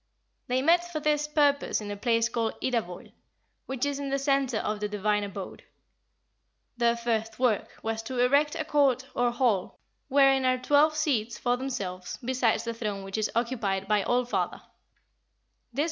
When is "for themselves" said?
11.37-12.17